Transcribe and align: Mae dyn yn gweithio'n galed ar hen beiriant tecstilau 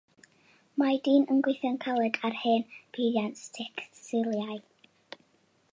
Mae 0.81 0.95
dyn 1.07 1.27
yn 1.33 1.43
gweithio'n 1.47 1.77
galed 1.83 2.17
ar 2.29 2.39
hen 2.45 2.65
beiriant 2.97 3.45
tecstilau 3.59 4.61